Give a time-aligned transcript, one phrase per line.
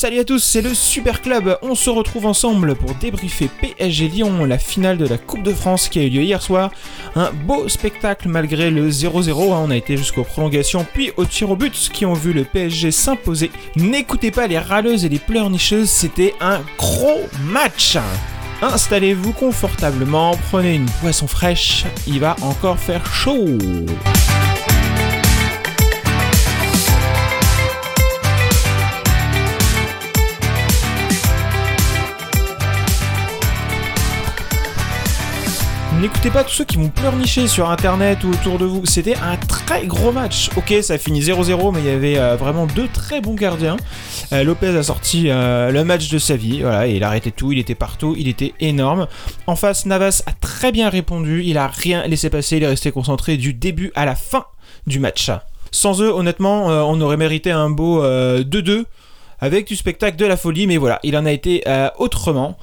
[0.00, 1.58] Salut à tous, c'est le Super Club.
[1.60, 5.88] On se retrouve ensemble pour débriefer PSG Lyon, la finale de la Coupe de France
[5.88, 6.70] qui a eu lieu hier soir.
[7.16, 9.52] Un beau spectacle malgré le 0-0.
[9.52, 9.60] Hein.
[9.60, 12.92] On a été jusqu'aux prolongations, puis au tir au but qui ont vu le PSG
[12.92, 13.50] s'imposer.
[13.74, 17.98] N'écoutez pas les râleuses et les pleurnicheuses, c'était un gros match.
[18.62, 23.58] Installez-vous confortablement, prenez une boisson fraîche, il va encore faire chaud.
[36.00, 38.86] N'écoutez pas tous ceux qui vont pleurnicher sur internet ou autour de vous.
[38.86, 40.48] C'était un très gros match.
[40.56, 43.76] Ok, ça a fini 0-0, mais il y avait euh, vraiment deux très bons gardiens.
[44.32, 46.60] Euh, Lopez a sorti euh, le match de sa vie.
[46.60, 49.08] Voilà, il a arrêté tout, il était partout, il était énorme.
[49.48, 51.42] En face, Navas a très bien répondu.
[51.44, 54.44] Il a rien laissé passer, il est resté concentré du début à la fin
[54.86, 55.32] du match.
[55.72, 58.84] Sans eux, honnêtement, on aurait mérité un beau 2-2
[59.40, 61.64] avec du spectacle de la folie, mais voilà, il en a été
[61.98, 62.56] autrement.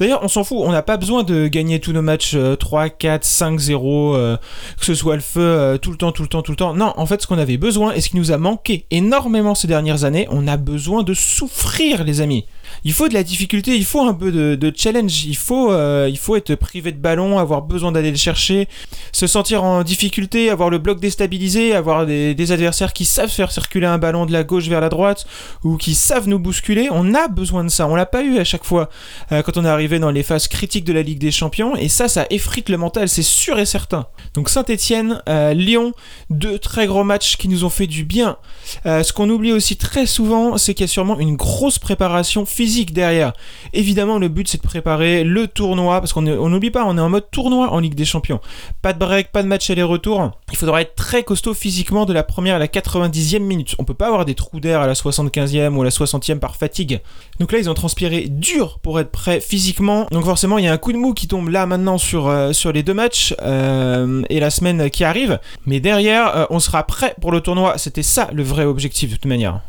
[0.00, 3.24] D'ailleurs, on s'en fout, on n'a pas besoin de gagner tous nos matchs 3, 4,
[3.24, 4.16] 5, 0,
[4.78, 6.74] que ce soit le feu euh, tout le temps, tout le temps, tout le temps.
[6.74, 9.66] Non, en fait, ce qu'on avait besoin et ce qui nous a manqué énormément ces
[9.66, 12.46] dernières années, on a besoin de souffrir, les amis
[12.84, 16.18] il faut de la difficulté, il faut un peu de, challenge, il faut, euh, il
[16.18, 18.68] faut être privé de ballon, avoir besoin d'aller le chercher,
[19.12, 23.86] se sentir en difficulté, avoir le bloc déstabilisé, avoir des, adversaires qui savent faire circuler
[23.86, 25.26] un ballon de la gauche vers la droite
[25.64, 26.88] ou qui savent nous bousculer.
[26.90, 28.88] On a besoin de ça, on l'a pas eu à chaque fois
[29.32, 31.88] euh, quand on est arrivé dans les phases critiques de la Ligue des Champions et
[31.88, 34.06] ça, ça effrite le mental, c'est sûr et certain.
[34.32, 35.92] Donc Saint-Etienne, euh, Lyon,
[36.30, 38.38] deux très gros matchs qui nous ont fait du bien.
[38.84, 42.46] ce qu'on oublie aussi très souvent, c'est qu'il y a sûrement une grosse préparation
[42.92, 43.32] derrière.
[43.72, 47.08] Évidemment, le but c'est de préparer le tournoi, parce qu'on n'oublie pas, on est en
[47.08, 48.40] mode tournoi en Ligue des Champions.
[48.82, 50.30] Pas de break, pas de match aller-retour.
[50.50, 53.74] Il faudra être très costaud physiquement de la première à la 90e minute.
[53.78, 56.56] On peut pas avoir des trous d'air à la 75e ou à la 60e par
[56.56, 57.00] fatigue.
[57.40, 60.06] Donc là, ils ont transpiré dur pour être prêts physiquement.
[60.10, 62.52] Donc forcément, il y a un coup de mou qui tombe là maintenant sur, euh,
[62.72, 65.38] les deux matchs euh, et la semaine qui arrive.
[65.66, 67.78] Mais derrière, euh, on sera prêt pour le tournoi.
[67.78, 69.60] C'était ça le vrai objectif de toute manière.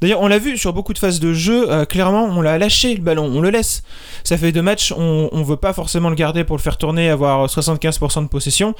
[0.00, 2.94] D'ailleurs, on l'a vu sur beaucoup de phases de jeu, euh, clairement, on l'a lâché
[2.94, 3.82] le ballon, on le laisse.
[4.24, 7.10] Ça fait deux matchs, on, ne veut pas forcément le garder pour le faire tourner,
[7.10, 8.74] avoir 75% de possession.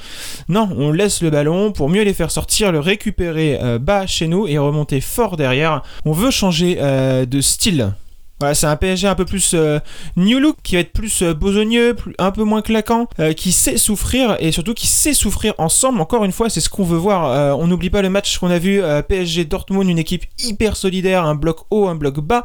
[0.47, 4.27] Non, on laisse le ballon pour mieux les faire sortir, le récupérer euh, bas chez
[4.27, 5.83] nous et remonter fort derrière.
[6.05, 7.93] On veut changer euh, de style.
[8.39, 9.79] Voilà, c'est un PSG un peu plus euh,
[10.15, 13.75] new look, qui va être plus euh, besogneux, un peu moins claquant, euh, qui sait
[13.75, 15.99] souffrir et surtout qui sait souffrir ensemble.
[15.99, 17.59] Encore une fois, c'est ce qu'on veut voir.
[17.59, 21.35] on n'oublie pas le match qu'on a vu PSG Dortmund, une équipe hyper solidaire, un
[21.35, 22.43] bloc haut, un bloc bas.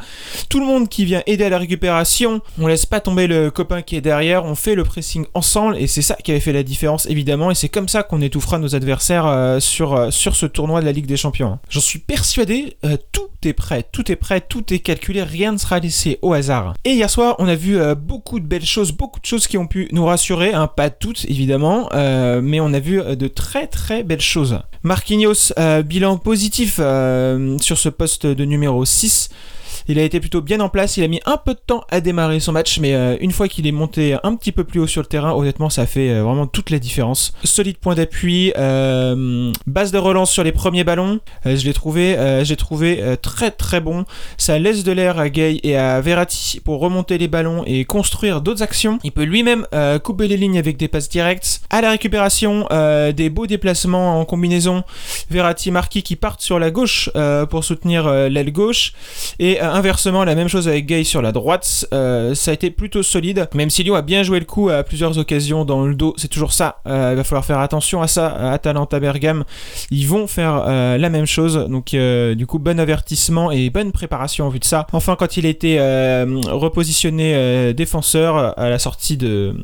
[0.49, 2.41] Tout le monde qui vient aider à la récupération.
[2.59, 4.45] On laisse pas tomber le copain qui est derrière.
[4.45, 7.51] On fait le pressing ensemble et c'est ça qui avait fait la différence évidemment.
[7.51, 11.07] Et c'est comme ça qu'on étouffera nos adversaires sur sur ce tournoi de la Ligue
[11.07, 11.59] des Champions.
[11.69, 12.77] J'en suis persuadé.
[13.13, 15.81] tout est prêt, tout est prêt, tout est calculé, rien ne sera
[16.23, 16.75] au hasard.
[16.85, 19.59] Et hier soir, on a vu euh, beaucoup de belles choses, beaucoup de choses qui
[19.59, 23.29] ont pu nous rassurer, hein, pas toutes évidemment, euh, mais on a vu euh, de
[23.29, 24.61] très très belles choses.
[24.83, 25.53] Marquinhos,
[25.85, 29.31] bilan positif sur ce poste de numéro 6.
[29.87, 32.01] Il a été plutôt bien en place, il a mis un peu de temps à
[32.01, 34.87] démarrer son match, mais euh, une fois qu'il est monté un petit peu plus haut
[34.87, 37.33] sur le terrain, honnêtement, ça fait euh, vraiment toute la différence.
[37.45, 42.57] Solide point d'appui, euh, base de relance sur les premiers ballons, je l'ai trouvé, j'ai
[42.57, 44.05] trouvé très très bon.
[44.39, 48.41] Ça laisse de l'air à Gay et à Verratti pour remonter les ballons et construire
[48.41, 48.99] d'autres actions.
[49.05, 49.67] Il peut lui-même
[50.03, 51.61] couper les lignes avec des passes directes.
[51.71, 52.67] À la récupération,
[53.15, 54.85] des beaux déplacements en combinaison.
[55.31, 57.11] Verratti, Marquis qui partent sur la gauche
[57.51, 58.93] pour soutenir l'aile gauche
[59.39, 61.87] et inversement, la même chose avec Gay sur la droite.
[61.93, 63.49] Euh, ça a été plutôt solide.
[63.55, 66.29] Même si Lyon a bien joué le coup à plusieurs occasions dans le dos, c'est
[66.29, 66.81] toujours ça.
[66.87, 68.53] Euh, il va falloir faire attention à ça.
[68.53, 69.45] Atalanta Bergame,
[69.91, 71.67] ils vont faire euh, la même chose.
[71.69, 74.87] Donc, du coup, bon avertissement et bonne préparation en vue de ça.
[74.93, 79.55] Enfin, quand il a été repositionné défenseur à la sortie de,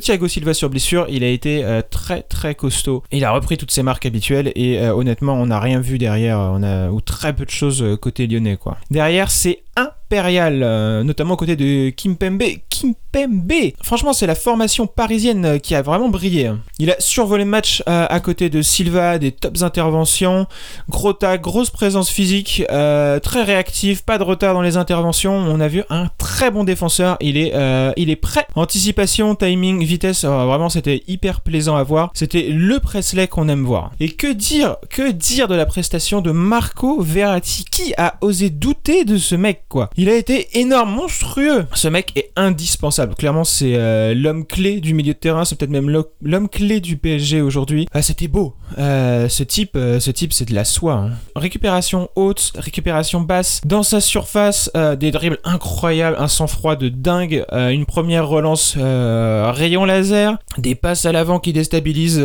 [0.00, 3.02] Thiago Silva sur blessure, il a été très très costaud.
[3.12, 6.38] Il a repris toutes ses marques habituelles et honnêtement, on n'a rien vu derrière.
[6.38, 8.58] On a ou très peu de choses côté lyonnais.
[8.90, 12.42] Derrière, c'est uh, impérial, euh, notamment aux côtés de Kimpembe.
[12.68, 16.50] Kimpembe Franchement, c'est la formation parisienne euh, qui a vraiment brillé.
[16.80, 20.46] Il a survolé le match euh, à côté de Silva, des tops interventions,
[20.88, 25.32] gros tag, grosse présence physique, très réactif, pas de retard dans les interventions.
[25.32, 28.46] On a vu un très bon défenseur, il est, prêt.
[28.56, 32.10] Anticipation, timing, vitesse, vraiment c'était hyper plaisant à voir.
[32.14, 33.92] C'était le Presley qu'on aime voir.
[34.00, 37.64] Et que dire, que dire de la prestation de Marco Verratti?
[37.70, 39.90] Qui a osé douter de ce mec, quoi?
[40.02, 41.66] Il a été énorme, monstrueux.
[41.74, 43.14] Ce mec est indispensable.
[43.16, 45.90] Clairement, c'est euh, l'homme clé du milieu de terrain, c'est peut-être même
[46.22, 47.86] l'homme clé du PSG aujourd'hui.
[47.92, 48.54] Ah, c'était beau.
[48.78, 49.76] Euh, ce type,
[50.14, 50.94] type, c'est de la soie.
[50.94, 51.10] Hein.
[51.36, 57.84] Récupération haute, récupération basse, dans sa surface, des dribbles incroyables, un sang-froid de dingue, une
[57.84, 62.24] première relance rayon laser, des passes à l'avant qui déstabilisent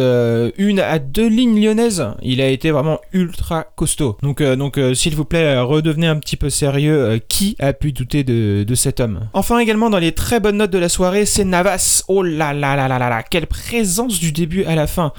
[0.58, 2.08] une à deux lignes lyonnaises.
[2.22, 4.16] Il a été vraiment ultra costaud.
[4.24, 7.20] Donc, donc s'il vous plaît, redevenez un petit peu sérieux.
[7.28, 10.72] qui a pu douter de, de cet homme Enfin, également dans les très bonnes notes
[10.72, 12.04] de la soirée, c'est Navas.
[12.08, 15.12] Oh là là là là là là, quelle présence du début à la fin.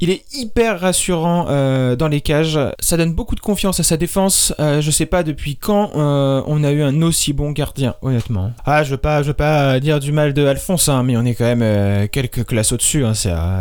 [0.00, 2.58] Il est hyper rassurant euh, dans les cages.
[2.80, 4.54] Ça donne beaucoup de confiance à sa défense.
[4.60, 8.52] Euh, je sais pas depuis quand euh, on a eu un aussi bon gardien, honnêtement.
[8.64, 11.24] Ah, je veux pas, je veux pas dire du mal de Alphonse, hein, mais on
[11.24, 13.04] est quand même quelques classes au-dessus.
[13.04, 13.12] Hein,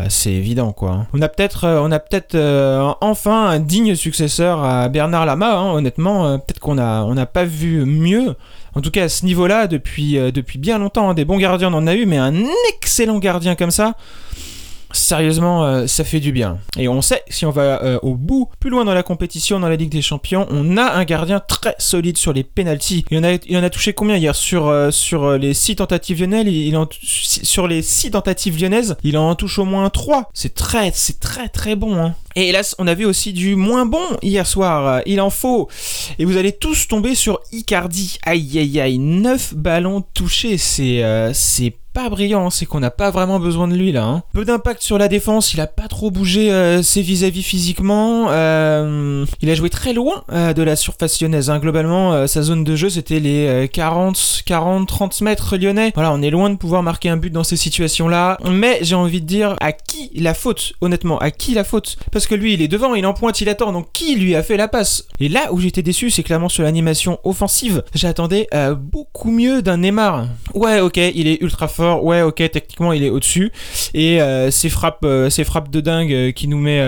[0.10, 1.08] c'est évident, quoi.
[1.14, 2.38] On a peut-être, on a peut-être
[3.02, 5.58] enfin un digne successeur à Bernard Lama.
[5.58, 8.31] Hein, honnêtement, peut-être qu'on a, on n'a pas vu mieux.
[8.76, 11.74] En tout cas, à ce niveau-là, depuis, euh, depuis bien longtemps, hein, des bons gardiens
[11.74, 12.34] on en a eu, mais un
[12.70, 13.96] excellent gardien comme ça,
[14.94, 16.58] sérieusement, euh, ça fait du bien.
[16.78, 19.70] Et on sait, si on va euh, au bout, plus loin dans la compétition, dans
[19.70, 23.06] la Ligue des Champions, on a un gardien très solide sur les penalties.
[23.12, 26.48] Il en a, touché combien hier sur, euh, les 6 tentatives lyonnaises?
[26.48, 30.30] Il, en, Sur les 6 tentatives lyonnaises, il en touche au moins 3.
[30.34, 31.96] C'est très, c'est très très bon.
[31.96, 32.16] Hein.
[32.36, 35.02] Et hélas, on a vu aussi du moins bon hier soir.
[35.06, 35.68] Il en faut.
[36.18, 38.18] Et vous allez tous tomber sur Icardi.
[38.24, 40.58] Aïe aïe aïe, 9 ballons touchés.
[40.58, 44.06] C'est pas brillant, c'est qu'on n'a pas vraiment besoin de lui là.
[44.06, 44.24] Hein.
[44.34, 48.28] Peu d'impact sur la défense, il a pas trop bougé euh, ses vis-à-vis physiquement.
[48.30, 51.50] Euh, il a joué très loin euh, de la surface lyonnaise.
[51.50, 51.60] Hein.
[51.60, 55.92] Globalement, sa zone de jeu c'était les 40, 40, 30 mètres lyonnais.
[55.94, 58.38] Voilà, on est loin de pouvoir marquer un but dans ces situations-là.
[58.50, 61.98] Mais j'ai envie de dire à qui la faute, honnêtement, à qui la faute?
[62.12, 63.74] Parce que lui, il est devant, il en pointe, il attend.
[63.74, 65.06] Donc qui lui a fait la passe?
[65.20, 67.84] Et là où j'étais déçu, c'est clairement sur l'animation offensive.
[67.94, 68.48] J'attendais
[68.78, 70.28] beaucoup mieux d'un Neymar.
[70.54, 73.52] Ouais, ok, il est ultra fort ouais, ok, techniquement il est au-dessus.
[73.94, 76.82] Et euh, ces frappes, euh, ces frappes de dingue euh, qui nous met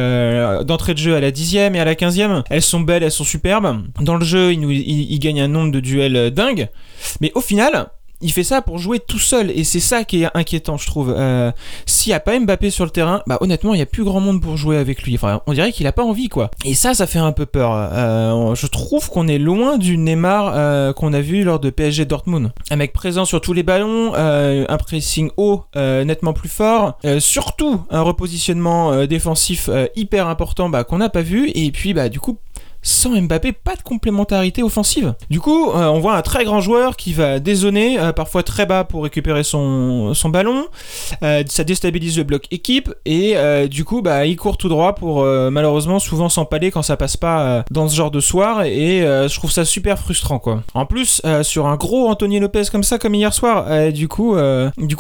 [0.64, 3.24] d'entrée de jeu à la dixième et à la quinzième, elles sont belles, elles sont
[3.24, 3.84] superbes.
[4.00, 6.70] Dans le jeu, il, nous, il gagne un nombre de duels dingue.
[7.22, 7.90] Mais au final,
[8.24, 11.14] il fait ça pour jouer tout seul et c'est ça qui est inquiétant je trouve.
[11.16, 11.52] Euh,
[11.86, 14.20] S'il n'y a pas Mbappé sur le terrain, bah honnêtement il n'y a plus grand
[14.20, 15.16] monde pour jouer avec lui.
[15.16, 16.50] Enfin on dirait qu'il a pas envie quoi.
[16.66, 17.72] Et ça ça fait un peu peur.
[17.74, 22.06] Euh, je trouve qu'on est loin du Neymar euh, qu'on a vu lors de PSG
[22.06, 22.52] Dortmund.
[22.72, 28.02] Un mec présent sur tous les ballons, un pressing haut nettement plus fort, surtout un
[28.02, 32.38] repositionnement défensif hyper important bah, qu'on n'a pas vu et puis bah du coup
[32.84, 35.16] sans Mbappé, pas de complémentarité offensive.
[35.30, 38.66] Du coup, euh, on voit un très grand joueur qui va dézoner, euh, parfois très
[38.66, 40.66] bas pour récupérer son, ballon.
[41.24, 43.36] Euh, ça déstabilise le bloc équipe et
[43.70, 47.64] du coup, bah, il court tout droit pour malheureusement souvent s'empaler quand ça passe pas
[47.72, 50.64] dans ce genre de soir et je trouve ça super frustrant quoi.
[50.74, 54.36] En plus, sur un gros Anthony Lopez comme ça, comme hier soir, du coup,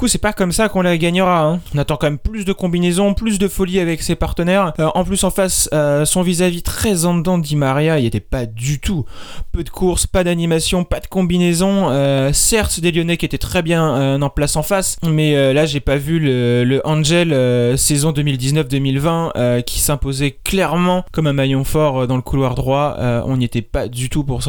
[0.07, 1.41] c'est pas comme ça qu'on la gagnera.
[1.41, 1.59] Hein.
[1.75, 4.73] On attend quand même plus de combinaisons, plus de folie avec ses partenaires.
[4.79, 5.69] en plus, en face,
[6.05, 9.05] son vis-à-vis très en dedans d'Imar il n'y était pas du tout.
[9.51, 11.89] Peu de courses, pas d'animation, pas de combinaison.
[11.89, 15.53] Euh, certes, des Lyonnais qui étaient très bien euh, en place en face, mais euh,
[15.53, 22.07] là, j'ai pas vu le, Angel saison 2019-2020 qui s'imposait clairement comme un maillon fort
[22.07, 22.97] dans le couloir droit.
[23.25, 24.41] on n'y était pas du tout pour,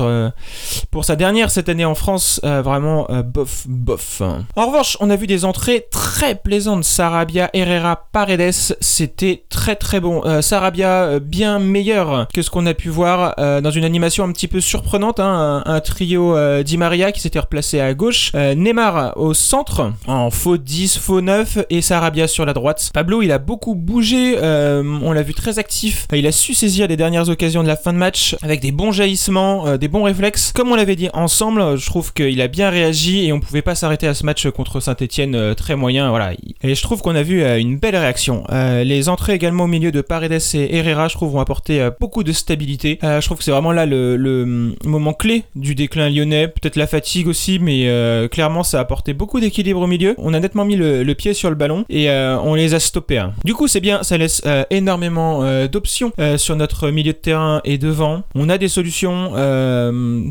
[0.91, 2.41] pour sa dernière cette année en France.
[2.43, 4.23] vraiment bof, bof.
[4.57, 6.85] En revanche, on a vu des entrées très plaisantes.
[6.85, 10.23] Sarabia, Herrera, Paredes, c'était très très bon.
[10.41, 14.49] Sarabia bien meilleur que ce qu'on a pu voir euh, dans une animation un petit
[14.49, 19.17] peu surprenante hein, un, trio euh, Di Maria qui s'était replacé à gauche, euh, Neymar
[19.17, 22.91] au centre en faux 10, faux 9 et Sarabia sur la droite.
[22.93, 26.97] Pablo il a beaucoup bougé, on l'a vu très actif, il a su saisir les
[26.97, 30.53] dernières occasions de la fin de match avec des bons jaillissements, des bons réflexes.
[30.53, 33.75] Comme on l'avait dit ensemble, je trouve qu'il a bien réagi et on pouvait pas
[33.75, 36.11] s'arrêter à ce match contre Saint-Etienne très moyen.
[36.11, 36.33] Voilà.
[36.63, 38.45] Et je trouve qu'on a vu une belle réaction.
[38.51, 42.33] les entrées également au milieu de Paredes et Herrera, je trouve, vont apporter beaucoup de
[42.33, 42.99] stabilité.
[43.05, 46.49] Euh, je trouve que c'est vraiment là le, moment clé du déclin lyonnais.
[46.49, 50.15] Peut-être la fatigue aussi, mais euh, clairement ça a apporté beaucoup d'équilibre au milieu.
[50.19, 53.19] On a nettement mis le, pied sur le ballon et euh, on les a stoppés.
[53.19, 53.35] Hein.
[53.45, 58.23] Du coup, c'est bien, ça laisse énormément d'options sur notre milieu de terrain et devant.
[58.35, 59.31] On a des solutions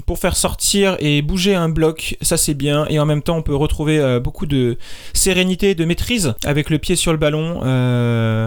[0.05, 2.85] pour faire sortir et bouger un bloc, ça c'est bien.
[2.89, 4.77] Et en même temps, on peut retrouver beaucoup de
[5.13, 7.59] sérénité, de maîtrise avec le pied sur le ballon.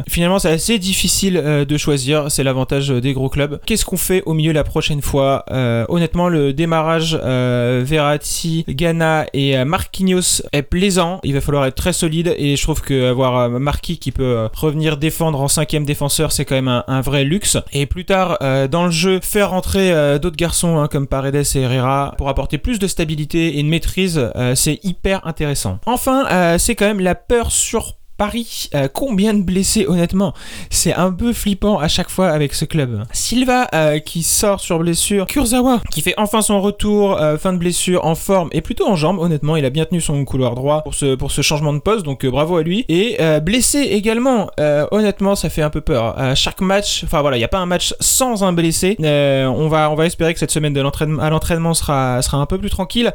[0.08, 2.30] finalement, c'est assez difficile de choisir.
[2.30, 3.60] C'est l'avantage des gros clubs.
[3.64, 5.44] Qu'est-ce qu'on fait au milieu la prochaine fois.
[5.50, 11.20] Euh, honnêtement, le démarrage euh, Verratti, Ghana et euh, Marquinhos est plaisant.
[11.24, 14.48] Il va falloir être très solide et je trouve que avoir euh, Marquis qui peut
[14.54, 17.58] revenir défendre en cinquième défenseur, c'est quand même un, vrai luxe.
[17.72, 18.38] Et plus tard
[18.70, 22.78] dans le jeu, faire rentrer d'autres garçons hein, comme Paredes et Herrera pour apporter plus
[22.78, 25.78] de stabilité et de maîtrise, c'est hyper intéressant.
[25.86, 30.32] Enfin, c'est quand même la peur sur Paris, Euh, combien de blessés honnêtement?
[30.70, 33.02] C'est un peu flippant à chaque fois avec ce club.
[33.12, 37.58] Silva euh, qui sort sur blessure, Kurzawa qui fait enfin son retour, euh, fin de
[37.58, 40.82] blessure en forme et plutôt en jambes honnêtement, il a bien tenu son couloir droit
[40.82, 42.84] pour ce, pour ce changement de poste donc bravo à lui.
[42.88, 44.50] Et blessé également,
[44.90, 46.16] honnêtement ça fait un peu peur.
[46.34, 48.96] Chaque match, enfin voilà, il n'y a pas un match sans un blessé.
[49.00, 52.58] On, va, on va espérer que cette semaine de à l'entraînement sera, sera un peu
[52.58, 53.12] plus tranquille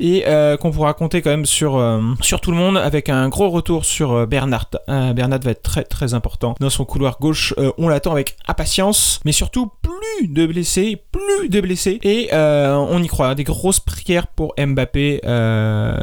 [0.00, 0.24] et
[0.60, 1.82] qu'on pourra compter quand même sur,
[2.20, 4.68] sur tout le monde avec un gros retour sur euh, Bernard.
[4.90, 7.54] Euh, Bernard va être très très important dans son couloir gauche.
[7.56, 12.74] Euh, on l'attend avec impatience, mais surtout plus de blessés, plus de blessés et euh,
[12.74, 13.34] on y croit.
[13.34, 15.20] Des grosses prières pour Mbappé,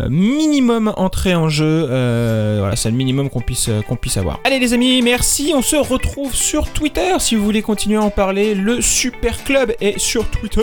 [0.10, 1.86] minimum entrée en jeu.
[2.60, 4.40] voilà, c'est le minimum qu'on puisse qu'on puisse avoir.
[4.44, 5.54] Allez les amis, merci.
[5.56, 8.56] On se retrouve sur Twitter si vous voulez continuer à en parler.
[8.56, 10.62] Le Super Club est sur Twitter.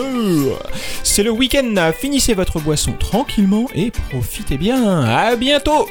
[1.03, 1.91] C'est le week-end.
[1.97, 5.01] Finissez votre boisson tranquillement et profitez bien.
[5.01, 5.87] À bientôt.